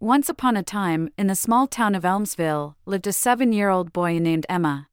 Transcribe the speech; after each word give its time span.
Once 0.00 0.28
upon 0.28 0.58
a 0.58 0.62
time, 0.62 1.08
in 1.16 1.26
the 1.26 1.34
small 1.34 1.66
town 1.66 1.94
of 1.94 2.04
Elmsville, 2.04 2.74
lived 2.84 3.06
a 3.06 3.12
seven 3.12 3.50
year 3.50 3.70
old 3.70 3.94
boy 3.94 4.18
named 4.18 4.44
Emma. 4.46 4.88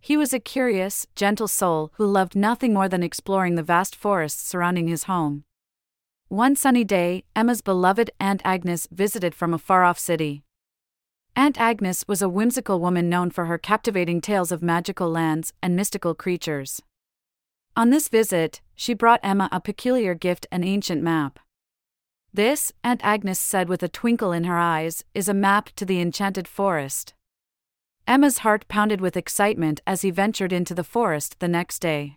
He 0.00 0.16
was 0.16 0.32
a 0.32 0.38
curious, 0.38 1.08
gentle 1.16 1.48
soul 1.48 1.90
who 1.94 2.06
loved 2.06 2.36
nothing 2.36 2.72
more 2.72 2.88
than 2.88 3.02
exploring 3.02 3.56
the 3.56 3.64
vast 3.64 3.96
forests 3.96 4.46
surrounding 4.46 4.86
his 4.86 5.04
home. 5.04 5.42
One 6.28 6.54
sunny 6.54 6.84
day, 6.84 7.24
Emma's 7.34 7.62
beloved 7.62 8.12
Aunt 8.20 8.40
Agnes 8.44 8.86
visited 8.92 9.34
from 9.34 9.52
a 9.52 9.58
far 9.58 9.82
off 9.82 9.98
city. 9.98 10.44
Aunt 11.34 11.60
Agnes 11.60 12.04
was 12.06 12.22
a 12.22 12.28
whimsical 12.28 12.78
woman 12.78 13.08
known 13.08 13.30
for 13.30 13.46
her 13.46 13.58
captivating 13.58 14.20
tales 14.20 14.52
of 14.52 14.62
magical 14.62 15.10
lands 15.10 15.52
and 15.60 15.74
mystical 15.74 16.14
creatures. 16.14 16.80
On 17.76 17.90
this 17.90 18.06
visit, 18.06 18.60
she 18.76 18.94
brought 18.94 19.20
Emma 19.24 19.48
a 19.50 19.60
peculiar 19.60 20.14
gift 20.14 20.46
an 20.52 20.62
ancient 20.62 21.02
map. 21.02 21.40
This, 22.34 22.72
Aunt 22.82 23.02
Agnes 23.04 23.38
said 23.38 23.68
with 23.68 23.82
a 23.82 23.88
twinkle 23.88 24.32
in 24.32 24.44
her 24.44 24.58
eyes, 24.58 25.04
is 25.14 25.28
a 25.28 25.34
map 25.34 25.68
to 25.76 25.84
the 25.84 26.00
enchanted 26.00 26.48
forest. 26.48 27.12
Emma's 28.06 28.38
heart 28.38 28.66
pounded 28.68 29.02
with 29.02 29.18
excitement 29.18 29.82
as 29.86 30.00
he 30.00 30.10
ventured 30.10 30.50
into 30.50 30.74
the 30.74 30.84
forest 30.84 31.40
the 31.40 31.48
next 31.48 31.80
day. 31.80 32.16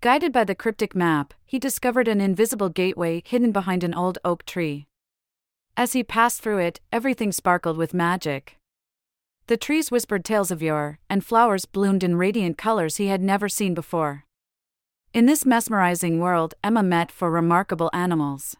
Guided 0.00 0.32
by 0.32 0.44
the 0.44 0.54
cryptic 0.54 0.94
map, 0.94 1.34
he 1.44 1.58
discovered 1.58 2.08
an 2.08 2.22
invisible 2.22 2.70
gateway 2.70 3.22
hidden 3.26 3.52
behind 3.52 3.84
an 3.84 3.92
old 3.92 4.16
oak 4.24 4.46
tree. 4.46 4.86
As 5.76 5.92
he 5.92 6.02
passed 6.02 6.40
through 6.40 6.58
it, 6.58 6.80
everything 6.90 7.30
sparkled 7.30 7.76
with 7.76 7.92
magic. 7.92 8.56
The 9.46 9.58
trees 9.58 9.90
whispered 9.90 10.24
tales 10.24 10.50
of 10.50 10.62
yore, 10.62 11.00
and 11.10 11.22
flowers 11.22 11.66
bloomed 11.66 12.02
in 12.02 12.16
radiant 12.16 12.56
colors 12.56 12.96
he 12.96 13.08
had 13.08 13.20
never 13.20 13.48
seen 13.50 13.74
before. 13.74 14.24
In 15.12 15.26
this 15.26 15.44
mesmerizing 15.44 16.18
world, 16.18 16.54
Emma 16.64 16.82
met 16.82 17.12
four 17.12 17.30
remarkable 17.30 17.90
animals 17.92 18.56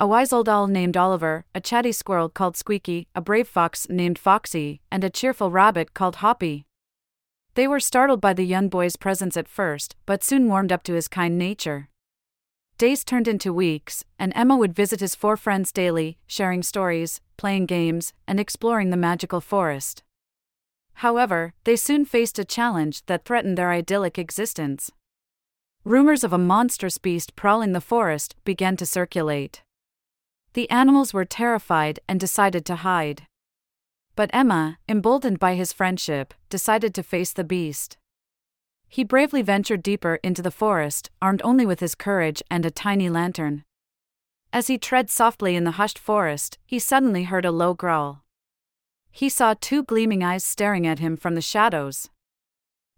a 0.00 0.06
wise 0.06 0.32
old 0.32 0.48
owl 0.48 0.68
named 0.68 0.96
Oliver, 0.96 1.44
a 1.56 1.60
chatty 1.60 1.90
squirrel 1.90 2.28
called 2.28 2.56
Squeaky, 2.56 3.08
a 3.16 3.20
brave 3.20 3.48
fox 3.48 3.88
named 3.88 4.16
Foxy, 4.16 4.80
and 4.92 5.02
a 5.02 5.10
cheerful 5.10 5.50
rabbit 5.50 5.92
called 5.92 6.16
Hoppy. 6.16 6.66
They 7.54 7.66
were 7.66 7.80
startled 7.80 8.20
by 8.20 8.32
the 8.32 8.44
young 8.46 8.68
boy's 8.68 8.94
presence 8.94 9.36
at 9.36 9.48
first, 9.48 9.96
but 10.06 10.22
soon 10.22 10.46
warmed 10.46 10.70
up 10.70 10.84
to 10.84 10.94
his 10.94 11.08
kind 11.08 11.36
nature. 11.36 11.88
Days 12.76 13.02
turned 13.02 13.26
into 13.26 13.52
weeks, 13.52 14.04
and 14.20 14.32
Emma 14.36 14.56
would 14.56 14.72
visit 14.72 15.00
his 15.00 15.16
four 15.16 15.36
friends 15.36 15.72
daily, 15.72 16.18
sharing 16.28 16.62
stories, 16.62 17.20
playing 17.36 17.66
games, 17.66 18.12
and 18.28 18.38
exploring 18.38 18.90
the 18.90 18.96
magical 18.96 19.40
forest. 19.40 20.04
However, 20.94 21.54
they 21.64 21.74
soon 21.74 22.04
faced 22.04 22.38
a 22.38 22.44
challenge 22.44 23.04
that 23.06 23.24
threatened 23.24 23.58
their 23.58 23.72
idyllic 23.72 24.16
existence. 24.16 24.92
Rumors 25.82 26.22
of 26.22 26.32
a 26.32 26.38
monstrous 26.38 26.98
beast 26.98 27.34
prowling 27.34 27.72
the 27.72 27.80
forest 27.80 28.36
began 28.44 28.76
to 28.76 28.86
circulate. 28.86 29.62
The 30.58 30.70
animals 30.70 31.14
were 31.14 31.24
terrified 31.24 32.00
and 32.08 32.18
decided 32.18 32.64
to 32.64 32.74
hide. 32.74 33.28
But 34.16 34.28
Emma, 34.32 34.78
emboldened 34.88 35.38
by 35.38 35.54
his 35.54 35.72
friendship, 35.72 36.34
decided 36.50 36.96
to 36.96 37.04
face 37.04 37.32
the 37.32 37.44
beast. 37.44 37.96
He 38.88 39.04
bravely 39.04 39.40
ventured 39.40 39.84
deeper 39.84 40.16
into 40.16 40.42
the 40.42 40.50
forest, 40.50 41.10
armed 41.22 41.42
only 41.44 41.64
with 41.64 41.78
his 41.78 41.94
courage 41.94 42.42
and 42.50 42.66
a 42.66 42.72
tiny 42.72 43.08
lantern. 43.08 43.62
As 44.52 44.66
he 44.66 44.78
tread 44.78 45.10
softly 45.10 45.54
in 45.54 45.62
the 45.62 45.78
hushed 45.78 45.96
forest, 45.96 46.58
he 46.66 46.80
suddenly 46.80 47.22
heard 47.22 47.44
a 47.44 47.52
low 47.52 47.72
growl. 47.72 48.24
He 49.12 49.28
saw 49.28 49.54
two 49.54 49.84
gleaming 49.84 50.24
eyes 50.24 50.42
staring 50.42 50.88
at 50.88 50.98
him 50.98 51.16
from 51.16 51.36
the 51.36 51.40
shadows. 51.40 52.10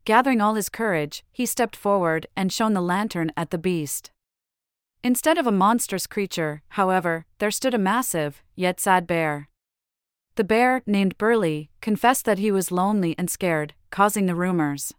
Gathering 0.06 0.40
all 0.40 0.54
his 0.54 0.70
courage, 0.70 1.24
he 1.30 1.44
stepped 1.44 1.76
forward 1.76 2.26
and 2.34 2.50
shone 2.50 2.72
the 2.72 2.80
lantern 2.80 3.30
at 3.36 3.50
the 3.50 3.58
beast. 3.58 4.12
Instead 5.02 5.38
of 5.38 5.46
a 5.46 5.52
monstrous 5.52 6.06
creature, 6.06 6.62
however, 6.70 7.24
there 7.38 7.50
stood 7.50 7.72
a 7.72 7.78
massive, 7.78 8.42
yet 8.54 8.78
sad 8.78 9.06
bear. 9.06 9.48
The 10.34 10.44
bear, 10.44 10.82
named 10.86 11.16
Burly, 11.16 11.70
confessed 11.80 12.26
that 12.26 12.38
he 12.38 12.52
was 12.52 12.70
lonely 12.70 13.14
and 13.16 13.30
scared, 13.30 13.72
causing 13.90 14.26
the 14.26 14.34
rumors. 14.34 14.92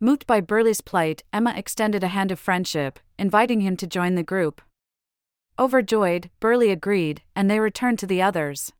Moved 0.00 0.26
by 0.26 0.40
Burly's 0.40 0.80
plight, 0.80 1.22
Emma 1.32 1.54
extended 1.56 2.02
a 2.02 2.08
hand 2.08 2.32
of 2.32 2.40
friendship, 2.40 2.98
inviting 3.16 3.60
him 3.60 3.76
to 3.76 3.86
join 3.86 4.16
the 4.16 4.24
group. 4.24 4.60
Overjoyed, 5.60 6.30
Burly 6.40 6.70
agreed, 6.70 7.22
and 7.36 7.48
they 7.48 7.60
returned 7.60 8.00
to 8.00 8.08
the 8.08 8.20
others. 8.20 8.72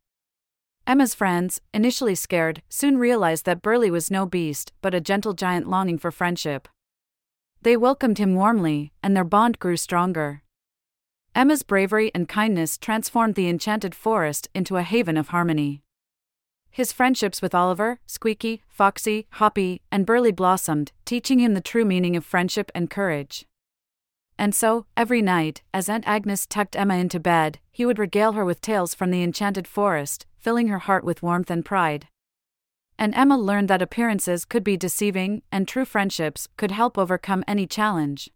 Emma's 0.85 1.15
friends, 1.15 1.61
initially 1.73 2.13
scared, 2.13 2.61
soon 2.67 2.97
realized 2.97 3.45
that 3.45 3.61
Burly 3.61 3.89
was 3.89 4.11
no 4.11 4.25
beast, 4.25 4.73
but 4.81 4.93
a 4.93 4.99
gentle 4.99 5.33
giant 5.33 5.67
longing 5.67 5.97
for 5.97 6.11
friendship. 6.11 6.67
They 7.65 7.75
welcomed 7.75 8.19
him 8.19 8.35
warmly, 8.35 8.93
and 9.01 9.15
their 9.15 9.23
bond 9.23 9.57
grew 9.57 9.75
stronger. 9.75 10.43
Emma's 11.33 11.63
bravery 11.63 12.11
and 12.13 12.29
kindness 12.29 12.77
transformed 12.77 13.33
the 13.33 13.49
enchanted 13.49 13.95
forest 13.95 14.47
into 14.53 14.77
a 14.77 14.83
haven 14.83 15.17
of 15.17 15.29
harmony. 15.29 15.81
His 16.69 16.93
friendships 16.93 17.41
with 17.41 17.55
Oliver, 17.55 17.97
Squeaky, 18.05 18.61
Foxy, 18.67 19.25
Hoppy, 19.41 19.81
and 19.91 20.05
Burly 20.05 20.31
blossomed, 20.31 20.91
teaching 21.05 21.39
him 21.39 21.55
the 21.55 21.59
true 21.59 21.85
meaning 21.85 22.15
of 22.15 22.23
friendship 22.23 22.71
and 22.75 22.87
courage. 22.87 23.47
And 24.37 24.53
so, 24.53 24.85
every 24.95 25.23
night, 25.23 25.63
as 25.73 25.89
Aunt 25.89 26.07
Agnes 26.07 26.45
tucked 26.45 26.75
Emma 26.75 26.97
into 26.97 27.19
bed, 27.19 27.57
he 27.71 27.83
would 27.83 27.97
regale 27.97 28.33
her 28.33 28.45
with 28.45 28.61
tales 28.61 28.93
from 28.93 29.09
the 29.09 29.23
enchanted 29.23 29.67
forest, 29.67 30.27
filling 30.37 30.67
her 30.67 30.85
heart 30.85 31.03
with 31.03 31.23
warmth 31.23 31.49
and 31.49 31.65
pride 31.65 32.09
and 32.97 33.13
Emma 33.15 33.37
learned 33.37 33.69
that 33.69 33.81
appearances 33.81 34.45
could 34.45 34.63
be 34.63 34.77
deceiving 34.77 35.41
and 35.51 35.67
true 35.67 35.85
friendships 35.85 36.47
could 36.57 36.71
help 36.71 36.97
overcome 36.97 37.43
any 37.47 37.67
challenge. 37.67 38.29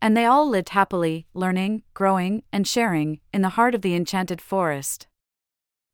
And 0.00 0.16
they 0.16 0.26
all 0.26 0.48
lived 0.48 0.70
happily, 0.70 1.26
learning, 1.34 1.82
growing, 1.94 2.42
and 2.52 2.68
sharing 2.68 3.20
in 3.32 3.42
the 3.42 3.50
heart 3.50 3.74
of 3.74 3.82
the 3.82 3.94
enchanted 3.94 4.40
forest. 4.40 5.06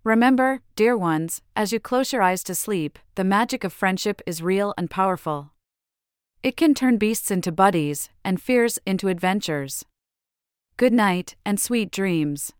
Remember, 0.02 0.60
dear 0.76 0.96
ones, 0.96 1.42
as 1.54 1.72
you 1.72 1.78
close 1.78 2.12
your 2.12 2.22
eyes 2.22 2.42
to 2.44 2.54
sleep, 2.54 2.98
the 3.16 3.24
magic 3.24 3.64
of 3.64 3.72
friendship 3.72 4.22
is 4.26 4.42
real 4.42 4.74
and 4.78 4.90
powerful. 4.90 5.52
It 6.42 6.56
can 6.56 6.72
turn 6.72 6.96
beasts 6.96 7.30
into 7.30 7.52
buddies 7.52 8.08
and 8.24 8.40
fears 8.40 8.78
into 8.86 9.08
adventures. 9.08 9.84
Good 10.78 10.94
night 10.94 11.36
and 11.44 11.60
sweet 11.60 11.90
dreams. 11.90 12.54